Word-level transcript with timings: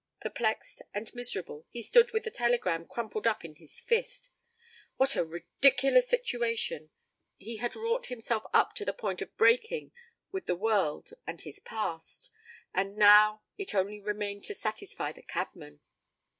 Perplexed 0.19 0.81
and 0.95 1.13
miserable, 1.13 1.67
he 1.69 1.83
stood 1.83 2.11
with 2.11 2.23
the 2.23 2.31
telegram 2.31 2.87
crumpled 2.87 3.27
up 3.27 3.45
in 3.45 3.53
his 3.57 3.79
fist. 3.79 4.31
What 4.97 5.15
a 5.15 5.23
ridiculous 5.23 6.09
situation! 6.09 6.89
He 7.37 7.57
had 7.57 7.75
wrought 7.75 8.07
himself 8.07 8.41
up 8.51 8.73
to 8.77 8.83
the 8.83 8.93
point 8.95 9.21
of 9.21 9.37
breaking 9.37 9.91
with 10.31 10.47
the 10.47 10.55
world 10.55 11.13
and 11.27 11.39
his 11.41 11.59
past, 11.59 12.31
and 12.73 12.95
now 12.97 13.43
it 13.59 13.75
only 13.75 13.99
remained 13.99 14.43
to 14.45 14.55
satisfy 14.55 15.11
the 15.11 15.21
cabman! 15.21 15.81